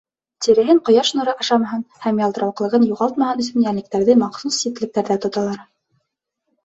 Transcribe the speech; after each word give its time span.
Тиреһен 0.43 0.79
ҡояш 0.87 1.11
нуры 1.17 1.35
ашамаһын 1.43 1.83
һәм 2.07 2.21
ялтырауыҡлығын 2.23 2.87
юғалтмаһын 2.93 3.45
өсөн 3.47 3.67
йәнлектәрҙе 3.67 4.19
махсус 4.25 4.59
ситлектәрҙә 4.65 5.19
тоталар. 5.27 5.61